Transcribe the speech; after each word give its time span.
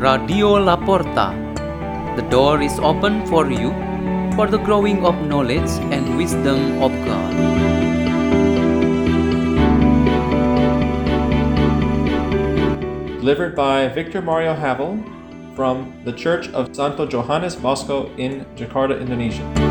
Radio 0.00 0.54
La 0.56 0.76
Porta. 0.76 1.36
The 2.16 2.22
door 2.30 2.62
is 2.62 2.78
open 2.78 3.26
for 3.26 3.50
you 3.50 3.68
for 4.34 4.46
the 4.46 4.56
growing 4.56 5.04
of 5.04 5.14
knowledge 5.26 5.68
and 5.92 6.16
wisdom 6.16 6.80
of 6.80 6.90
God. 7.04 7.34
Delivered 13.20 13.54
by 13.54 13.88
Victor 13.88 14.22
Mario 14.22 14.54
Havel 14.54 14.96
from 15.54 15.92
the 16.06 16.14
Church 16.14 16.48
of 16.56 16.74
Santo 16.74 17.06
Yohanes 17.06 17.54
Bosco 17.56 18.08
in 18.16 18.46
Jakarta, 18.56 18.98
Indonesia. 18.98 19.69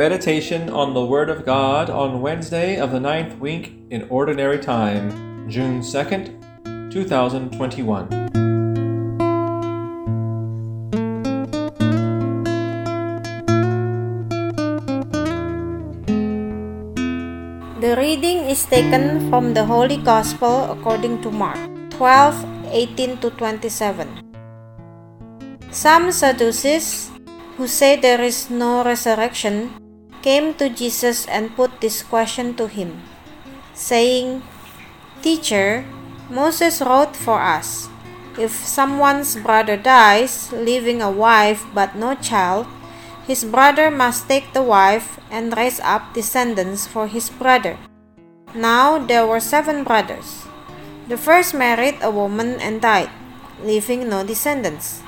Meditation 0.00 0.70
on 0.72 0.94
the 0.94 1.04
Word 1.04 1.28
of 1.28 1.44
God 1.44 1.90
on 1.90 2.22
Wednesday 2.22 2.80
of 2.80 2.90
the 2.90 2.98
ninth 2.98 3.36
week 3.36 3.76
in 3.90 4.08
Ordinary 4.08 4.56
Time, 4.56 5.12
June 5.44 5.84
2nd, 5.84 6.40
2021. 6.88 8.08
The 17.84 17.92
reading 18.00 18.48
is 18.48 18.64
taken 18.64 19.28
from 19.28 19.52
the 19.52 19.66
Holy 19.68 19.98
Gospel 19.98 20.72
according 20.72 21.20
to 21.20 21.30
Mark 21.30 21.60
12 21.90 22.72
18 22.72 23.18
to 23.20 23.28
27. 23.36 24.08
Some 25.68 26.10
Sadducees, 26.10 27.12
who 27.58 27.68
say 27.68 28.00
there 28.00 28.24
is 28.24 28.48
no 28.48 28.82
resurrection, 28.82 29.79
came 30.22 30.54
to 30.54 30.68
Jesus 30.68 31.26
and 31.26 31.56
put 31.56 31.80
this 31.80 32.02
question 32.02 32.54
to 32.56 32.68
him, 32.68 33.02
saying, 33.74 34.42
Teacher, 35.22 35.84
Moses 36.30 36.80
wrote 36.80 37.16
for 37.16 37.40
us, 37.40 37.88
if 38.38 38.52
someone's 38.52 39.36
brother 39.36 39.76
dies, 39.76 40.52
leaving 40.52 41.02
a 41.02 41.10
wife 41.10 41.66
but 41.74 41.96
no 41.96 42.14
child, 42.14 42.66
his 43.26 43.44
brother 43.44 43.90
must 43.90 44.28
take 44.28 44.52
the 44.52 44.62
wife 44.62 45.20
and 45.30 45.56
raise 45.56 45.80
up 45.80 46.14
descendants 46.14 46.86
for 46.86 47.06
his 47.06 47.28
brother. 47.28 47.76
Now 48.54 48.98
there 48.98 49.26
were 49.26 49.40
seven 49.40 49.84
brothers. 49.84 50.46
The 51.06 51.18
first 51.18 51.54
married 51.54 51.98
a 52.02 52.10
woman 52.10 52.58
and 52.60 52.80
died, 52.80 53.10
leaving 53.62 54.08
no 54.08 54.24
descendants. 54.24 55.02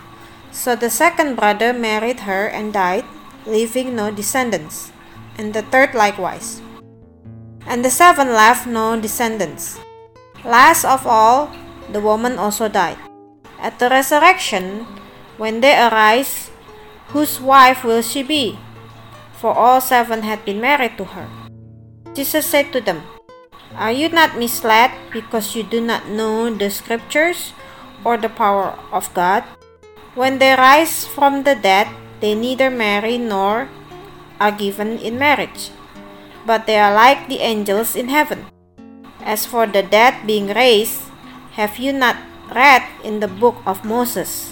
So 0.50 0.76
the 0.76 0.90
second 0.90 1.36
brother 1.36 1.72
married 1.72 2.20
her 2.28 2.46
and 2.46 2.72
died, 2.72 3.04
leaving 3.46 3.96
no 3.96 4.10
descendants, 4.10 4.92
and 5.38 5.54
the 5.54 5.62
third 5.62 5.94
likewise. 5.94 6.60
And 7.66 7.84
the 7.84 7.90
seven 7.90 8.32
left 8.32 8.66
no 8.66 8.98
descendants. 9.00 9.78
Last 10.44 10.84
of 10.84 11.06
all, 11.06 11.54
the 11.92 12.00
woman 12.00 12.38
also 12.38 12.68
died. 12.68 12.98
At 13.62 13.78
the 13.78 13.88
resurrection, 13.88 14.86
when 15.38 15.60
they 15.60 15.78
arise, 15.78 16.50
whose 17.14 17.40
wife 17.40 17.84
will 17.84 18.02
she 18.02 18.22
be? 18.22 18.58
For 19.38 19.54
all 19.54 19.80
seven 19.80 20.22
had 20.22 20.44
been 20.44 20.60
married 20.60 20.98
to 20.98 21.04
her. 21.14 21.28
Jesus 22.14 22.46
said 22.46 22.72
to 22.72 22.80
them, 22.80 23.02
Are 23.74 23.92
you 23.92 24.08
not 24.08 24.36
misled 24.36 24.90
because 25.12 25.56
you 25.56 25.62
do 25.62 25.80
not 25.80 26.08
know 26.08 26.52
the 26.52 26.70
scriptures 26.70 27.54
or 28.04 28.18
the 28.18 28.28
power 28.28 28.76
of 28.92 29.12
God? 29.14 29.44
When 30.14 30.38
they 30.38 30.52
rise 30.52 31.06
from 31.06 31.44
the 31.44 31.54
dead, 31.54 31.88
they 32.20 32.34
neither 32.34 32.68
marry 32.68 33.16
nor 33.16 33.68
are 34.42 34.50
given 34.50 34.98
in 34.98 35.14
marriage, 35.14 35.70
but 36.42 36.66
they 36.66 36.74
are 36.74 36.90
like 36.90 37.30
the 37.30 37.38
angels 37.38 37.94
in 37.94 38.10
heaven. 38.10 38.50
As 39.22 39.46
for 39.46 39.70
the 39.70 39.86
dead 39.86 40.26
being 40.26 40.50
raised, 40.50 41.06
have 41.54 41.78
you 41.78 41.94
not 41.94 42.18
read 42.50 42.82
in 43.06 43.22
the 43.22 43.30
book 43.30 43.62
of 43.62 43.86
Moses, 43.86 44.50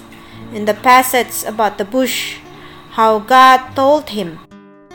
in 0.54 0.70
the 0.70 0.78
passage 0.78 1.42
about 1.42 1.74
the 1.74 1.84
bush, 1.84 2.38
how 2.94 3.18
God 3.18 3.74
told 3.74 4.14
him, 4.14 4.38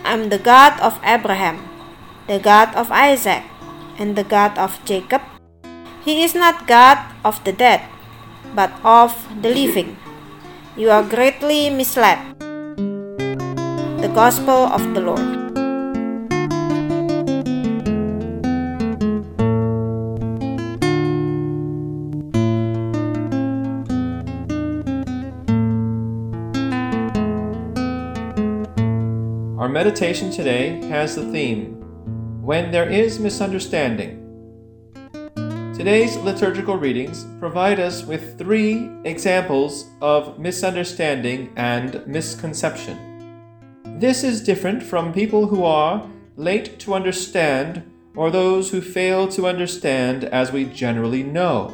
I'm 0.07 0.31
the 0.31 0.39
God 0.39 0.79
of 0.79 0.95
Abraham, 1.03 1.59
the 2.31 2.39
God 2.39 2.71
of 2.71 2.87
Isaac, 2.87 3.43
and 3.99 4.15
the 4.15 4.23
God 4.23 4.55
of 4.55 4.79
Jacob? 4.87 5.21
He 6.07 6.23
is 6.23 6.31
not 6.31 6.71
God 6.71 7.03
of 7.25 7.43
the 7.43 7.51
dead, 7.51 7.83
but 8.55 8.71
of 8.85 9.11
the 9.41 9.51
living. 9.51 9.97
You 10.77 10.91
are 10.91 11.03
greatly 11.03 11.69
misled. 11.69 12.34
The 14.01 14.11
Gospel 14.13 14.67
of 14.67 14.93
the 14.93 15.01
Lord. 15.01 15.19
Our 29.57 29.69
meditation 29.69 30.29
today 30.29 30.85
has 30.89 31.15
the 31.15 31.31
theme 31.31 31.75
When 32.43 32.71
There 32.71 32.89
Is 32.89 33.19
Misunderstanding. 33.19 34.21
Today's 35.73 36.17
liturgical 36.17 36.77
readings 36.77 37.25
provide 37.39 37.79
us 37.79 38.03
with 38.03 38.37
three 38.37 38.89
examples 39.03 39.89
of 40.01 40.37
misunderstanding 40.37 41.53
and 41.55 42.05
misconception. 42.05 43.14
This 43.97 44.25
is 44.25 44.43
different 44.43 44.83
from 44.83 45.13
people 45.13 45.47
who 45.47 45.63
are 45.63 46.05
late 46.35 46.79
to 46.79 46.93
understand 46.93 47.89
or 48.13 48.29
those 48.29 48.69
who 48.69 48.81
fail 48.81 49.25
to 49.29 49.47
understand 49.47 50.25
as 50.25 50.51
we 50.51 50.65
generally 50.65 51.23
know. 51.23 51.73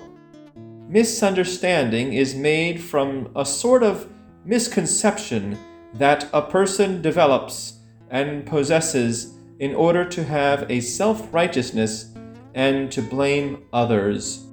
Misunderstanding 0.87 2.13
is 2.13 2.35
made 2.35 2.79
from 2.79 3.31
a 3.35 3.43
sort 3.43 3.81
of 3.81 4.07
misconception 4.45 5.57
that 5.95 6.29
a 6.31 6.43
person 6.43 7.01
develops 7.01 7.79
and 8.11 8.45
possesses 8.45 9.33
in 9.57 9.73
order 9.73 10.05
to 10.05 10.23
have 10.23 10.69
a 10.69 10.79
self 10.79 11.33
righteousness 11.33 12.13
and 12.53 12.91
to 12.91 13.01
blame 13.01 13.63
others. 13.73 14.45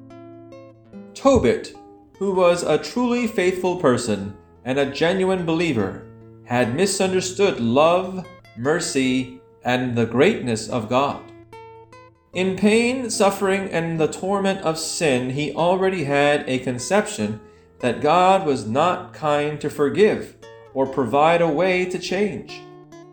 Tobit, 1.13 1.75
who 2.19 2.33
was 2.33 2.63
a 2.63 2.79
truly 2.79 3.27
faithful 3.27 3.77
person 3.77 4.35
and 4.65 4.79
a 4.79 4.91
genuine 4.91 5.45
believer, 5.45 6.08
had 6.49 6.75
misunderstood 6.75 7.61
love, 7.61 8.27
mercy, 8.57 9.39
and 9.65 9.95
the 9.95 10.07
greatness 10.07 10.67
of 10.67 10.89
God. 10.89 11.23
In 12.33 12.57
pain, 12.57 13.11
suffering, 13.11 13.69
and 13.69 14.01
the 14.01 14.09
torment 14.09 14.63
of 14.63 14.79
sin, 14.79 15.29
he 15.29 15.53
already 15.55 16.05
had 16.05 16.49
a 16.49 16.61
conception 16.61 17.39
that 17.81 18.01
God 18.01 18.47
was 18.47 18.67
not 18.67 19.13
kind 19.13 19.61
to 19.61 19.69
forgive 19.69 20.37
or 20.73 20.87
provide 20.87 21.43
a 21.43 21.49
way 21.49 21.85
to 21.85 21.99
change. 21.99 22.63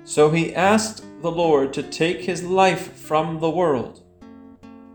So 0.06 0.32
he 0.32 0.56
asked 0.56 1.04
the 1.22 1.32
Lord 1.32 1.74
to 1.74 1.84
take 1.84 2.22
his 2.22 2.42
life 2.42 2.94
from 2.94 3.42
the 3.42 3.50
world. 3.50 4.02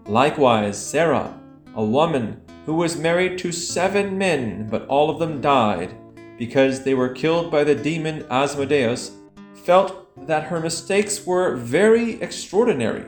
Likewise, 0.07 0.83
Sarah, 0.83 1.39
a 1.75 1.85
woman 1.85 2.41
who 2.65 2.73
was 2.73 2.97
married 2.97 3.37
to 3.41 3.53
seven 3.53 4.17
men, 4.17 4.67
but 4.71 4.87
all 4.87 5.11
of 5.11 5.19
them 5.19 5.43
died 5.43 5.95
because 6.41 6.85
they 6.85 6.95
were 6.95 7.11
killed 7.11 7.51
by 7.51 7.63
the 7.63 7.75
demon 7.75 8.25
Asmodeus, 8.31 9.11
felt 9.53 10.27
that 10.27 10.45
her 10.45 10.59
mistakes 10.59 11.27
were 11.27 11.55
very 11.55 12.13
extraordinary 12.23 13.05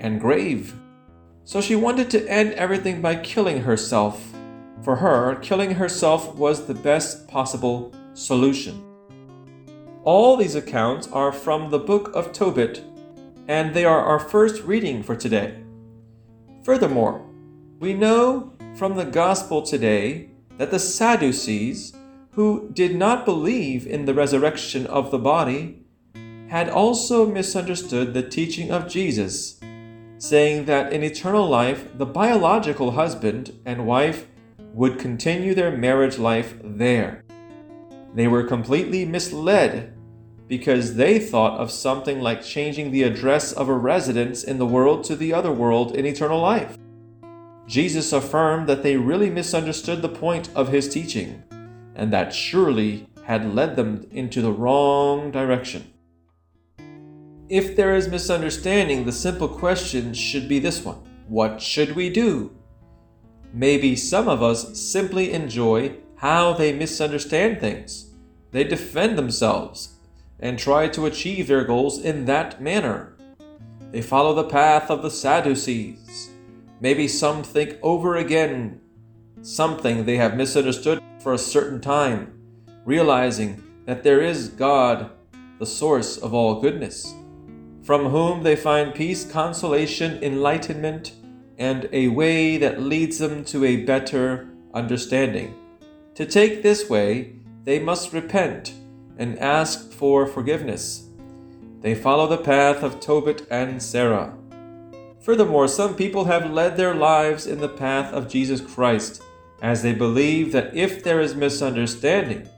and 0.00 0.20
grave. 0.20 0.74
So 1.44 1.60
she 1.60 1.76
wanted 1.76 2.10
to 2.10 2.28
end 2.28 2.54
everything 2.54 3.00
by 3.00 3.14
killing 3.14 3.60
herself. 3.60 4.32
For 4.82 4.96
her, 4.96 5.36
killing 5.36 5.70
herself 5.70 6.34
was 6.34 6.66
the 6.66 6.74
best 6.74 7.28
possible 7.28 7.94
solution. 8.14 8.84
All 10.02 10.36
these 10.36 10.56
accounts 10.56 11.06
are 11.12 11.30
from 11.30 11.70
the 11.70 11.78
book 11.78 12.10
of 12.12 12.32
Tobit, 12.32 12.82
and 13.46 13.72
they 13.72 13.84
are 13.84 14.00
our 14.00 14.18
first 14.18 14.64
reading 14.64 15.04
for 15.04 15.14
today. 15.14 15.62
Furthermore, 16.64 17.24
we 17.78 17.94
know 17.94 18.52
from 18.74 18.96
the 18.96 19.04
gospel 19.04 19.62
today 19.62 20.30
that 20.56 20.72
the 20.72 20.80
Sadducees, 20.80 21.94
who 22.38 22.70
did 22.72 22.94
not 22.94 23.24
believe 23.24 23.84
in 23.84 24.04
the 24.04 24.14
resurrection 24.14 24.86
of 24.86 25.10
the 25.10 25.18
body, 25.18 25.82
had 26.48 26.68
also 26.68 27.26
misunderstood 27.26 28.14
the 28.14 28.22
teaching 28.22 28.70
of 28.70 28.86
Jesus, 28.86 29.58
saying 30.18 30.64
that 30.66 30.92
in 30.92 31.02
eternal 31.02 31.48
life 31.48 31.88
the 31.98 32.06
biological 32.06 32.92
husband 32.92 33.58
and 33.66 33.88
wife 33.88 34.28
would 34.72 35.00
continue 35.00 35.52
their 35.52 35.76
marriage 35.76 36.16
life 36.16 36.54
there. 36.62 37.24
They 38.14 38.28
were 38.28 38.44
completely 38.44 39.04
misled 39.04 39.92
because 40.46 40.94
they 40.94 41.18
thought 41.18 41.58
of 41.58 41.72
something 41.72 42.20
like 42.20 42.40
changing 42.40 42.92
the 42.92 43.02
address 43.02 43.50
of 43.50 43.68
a 43.68 43.74
residence 43.74 44.44
in 44.44 44.58
the 44.58 44.72
world 44.74 45.02
to 45.06 45.16
the 45.16 45.34
other 45.34 45.52
world 45.52 45.96
in 45.96 46.06
eternal 46.06 46.40
life. 46.40 46.78
Jesus 47.66 48.12
affirmed 48.12 48.68
that 48.68 48.84
they 48.84 48.96
really 48.96 49.28
misunderstood 49.28 50.02
the 50.02 50.08
point 50.08 50.50
of 50.54 50.68
his 50.68 50.88
teaching, 50.88 51.42
and 51.98 52.12
that 52.12 52.32
surely 52.32 53.08
had 53.24 53.54
led 53.54 53.76
them 53.76 54.06
into 54.10 54.40
the 54.40 54.52
wrong 54.52 55.30
direction. 55.30 55.92
If 57.50 57.76
there 57.76 57.94
is 57.94 58.08
misunderstanding, 58.08 59.04
the 59.04 59.12
simple 59.12 59.48
question 59.48 60.14
should 60.14 60.48
be 60.48 60.58
this 60.58 60.82
one 60.82 61.02
What 61.28 61.60
should 61.60 61.94
we 61.96 62.08
do? 62.08 62.52
Maybe 63.52 63.96
some 63.96 64.28
of 64.28 64.42
us 64.42 64.78
simply 64.78 65.32
enjoy 65.32 65.96
how 66.16 66.52
they 66.52 66.72
misunderstand 66.72 67.60
things. 67.60 68.14
They 68.52 68.64
defend 68.64 69.18
themselves 69.18 69.96
and 70.40 70.58
try 70.58 70.88
to 70.88 71.06
achieve 71.06 71.48
their 71.48 71.64
goals 71.64 71.98
in 71.98 72.26
that 72.26 72.62
manner. 72.62 73.16
They 73.90 74.02
follow 74.02 74.34
the 74.34 74.48
path 74.48 74.90
of 74.90 75.02
the 75.02 75.10
Sadducees. 75.10 76.30
Maybe 76.80 77.08
some 77.08 77.42
think 77.42 77.76
over 77.82 78.16
again 78.16 78.80
something 79.42 80.04
they 80.04 80.16
have 80.16 80.36
misunderstood 80.36 81.02
for 81.20 81.32
a 81.32 81.38
certain 81.38 81.80
time, 81.80 82.32
realizing 82.84 83.62
that 83.86 84.02
there 84.02 84.20
is 84.20 84.48
God, 84.48 85.10
the 85.58 85.66
source 85.66 86.16
of 86.16 86.32
all 86.34 86.60
goodness 86.60 87.14
from 87.88 88.10
whom 88.10 88.42
they 88.42 88.54
find 88.54 88.94
peace, 88.94 89.24
consolation, 89.24 90.22
enlightenment, 90.22 91.12
and 91.56 91.88
a 91.90 92.08
way 92.08 92.58
that 92.58 92.82
leads 92.82 93.16
them 93.16 93.42
to 93.42 93.64
a 93.64 93.82
better 93.86 94.46
understanding. 94.74 95.54
To 96.14 96.26
take 96.26 96.62
this 96.62 96.90
way, 96.90 97.36
they 97.64 97.78
must 97.78 98.12
repent 98.12 98.74
and 99.16 99.38
ask 99.38 99.90
for 99.90 100.26
forgiveness. 100.26 101.08
They 101.80 101.94
follow 101.94 102.26
the 102.26 102.36
path 102.36 102.82
of 102.82 103.00
Tobit 103.00 103.46
and 103.50 103.82
Sarah. 103.82 104.36
Furthermore, 105.22 105.66
some 105.66 105.94
people 105.94 106.26
have 106.26 106.50
led 106.50 106.76
their 106.76 106.94
lives 106.94 107.46
in 107.46 107.58
the 107.58 107.70
path 107.70 108.12
of 108.12 108.28
Jesus 108.28 108.60
Christ, 108.60 109.22
as 109.60 109.82
they 109.82 109.92
believe 109.92 110.52
that 110.52 110.74
if 110.76 111.02
there 111.02 111.20
is 111.20 111.34
misunderstanding, 111.34 112.48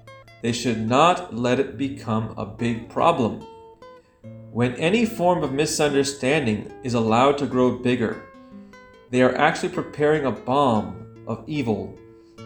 they 0.42 0.52
should 0.52 0.86
not 0.86 1.34
let 1.34 1.60
it 1.60 1.76
become 1.76 2.34
a 2.36 2.46
big 2.46 2.88
problem. 2.88 3.44
When 4.52 4.74
any 4.74 5.06
form 5.06 5.42
of 5.42 5.52
misunderstanding 5.52 6.72
is 6.82 6.94
allowed 6.94 7.38
to 7.38 7.46
grow 7.46 7.78
bigger, 7.78 8.22
they 9.10 9.22
are 9.22 9.36
actually 9.36 9.70
preparing 9.70 10.24
a 10.24 10.32
bomb 10.32 11.24
of 11.26 11.44
evil 11.46 11.98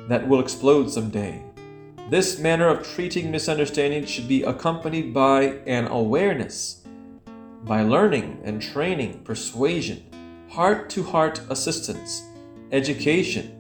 that 0.09 0.27
will 0.27 0.41
explode 0.41 0.91
someday. 0.91 1.43
This 2.11 2.39
manner 2.39 2.69
of 2.69 2.87
treating 2.87 3.31
misunderstanding 3.31 4.05
should 4.05 4.29
be 4.29 4.43
accompanied 4.43 5.15
by 5.15 5.61
an 5.67 5.87
awareness, 5.87 6.83
by 7.65 7.83
learning 7.83 8.41
and 8.45 8.61
training, 8.61 9.23
persuasion, 9.25 10.05
heart 10.51 10.91
to 10.91 11.03
heart 11.03 11.41
assistance, 11.49 12.23
education, 12.73 13.54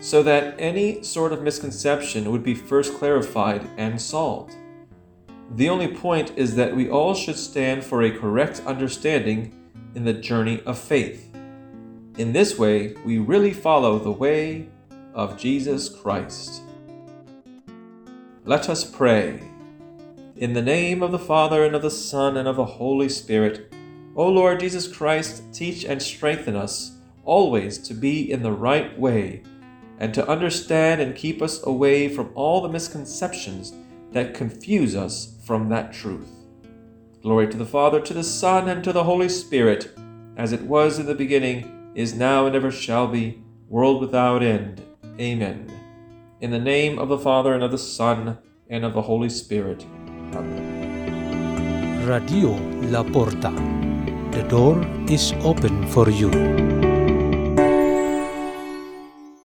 so 0.00 0.22
that 0.22 0.54
any 0.58 1.02
sort 1.02 1.32
of 1.32 1.42
misconception 1.42 2.32
would 2.32 2.42
be 2.42 2.54
first 2.54 2.94
clarified 2.94 3.68
and 3.76 4.00
solved. 4.00 4.54
The 5.56 5.68
only 5.68 5.88
point 5.88 6.32
is 6.36 6.54
that 6.56 6.74
we 6.74 6.88
all 6.88 7.14
should 7.14 7.36
stand 7.36 7.84
for 7.84 8.02
a 8.02 8.18
correct 8.18 8.62
understanding 8.66 9.54
in 9.94 10.04
the 10.04 10.12
journey 10.12 10.62
of 10.64 10.78
faith. 10.78 11.34
In 12.18 12.32
this 12.32 12.58
way, 12.58 12.94
we 13.04 13.18
really 13.18 13.52
follow 13.52 13.98
the 13.98 14.10
way 14.10 14.68
of 15.12 15.38
Jesus 15.38 15.88
Christ. 15.88 16.62
Let 18.44 18.68
us 18.68 18.84
pray. 18.84 19.42
In 20.36 20.54
the 20.54 20.62
name 20.62 21.02
of 21.02 21.12
the 21.12 21.18
Father, 21.18 21.64
and 21.64 21.74
of 21.74 21.82
the 21.82 21.90
Son, 21.90 22.36
and 22.36 22.48
of 22.48 22.56
the 22.56 22.64
Holy 22.64 23.08
Spirit, 23.08 23.72
O 24.16 24.28
Lord 24.28 24.60
Jesus 24.60 24.88
Christ, 24.88 25.42
teach 25.52 25.84
and 25.84 26.00
strengthen 26.00 26.56
us 26.56 26.96
always 27.24 27.76
to 27.78 27.94
be 27.94 28.30
in 28.30 28.42
the 28.42 28.52
right 28.52 28.98
way, 28.98 29.42
and 30.00 30.14
to 30.14 30.26
understand 30.26 31.00
and 31.00 31.14
keep 31.14 31.40
us 31.42 31.64
away 31.66 32.08
from 32.08 32.30
all 32.34 32.62
the 32.62 32.68
misconceptions 32.68 33.72
that 34.12 34.34
confuse 34.34 34.96
us 34.96 35.36
from 35.44 35.68
that 35.68 35.92
truth. 35.92 36.28
Glory 37.22 37.46
to 37.48 37.58
the 37.58 37.66
Father, 37.66 38.00
to 38.00 38.14
the 38.14 38.24
Son, 38.24 38.68
and 38.68 38.82
to 38.82 38.92
the 38.92 39.04
Holy 39.04 39.28
Spirit, 39.28 39.94
as 40.36 40.52
it 40.52 40.62
was 40.62 40.98
in 40.98 41.04
the 41.06 41.14
beginning, 41.14 41.92
is 41.94 42.14
now, 42.14 42.46
and 42.46 42.56
ever 42.56 42.70
shall 42.70 43.06
be, 43.06 43.42
world 43.68 44.00
without 44.00 44.42
end. 44.42 44.82
Amen. 45.20 45.70
In 46.40 46.50
the 46.50 46.58
name 46.58 46.98
of 46.98 47.08
the 47.08 47.18
Father, 47.18 47.52
and 47.52 47.62
of 47.62 47.70
the 47.70 47.78
Son, 47.78 48.38
and 48.70 48.84
of 48.84 48.94
the 48.94 49.02
Holy 49.02 49.28
Spirit. 49.28 49.84
Amen. 50.32 52.06
Radio 52.06 52.52
La 52.88 53.02
Porta. 53.02 53.52
The 54.30 54.46
door 54.48 54.80
is 55.10 55.32
open 55.44 55.86
for 55.88 56.08
you. 56.08 56.69